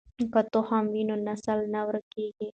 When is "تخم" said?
0.53-0.83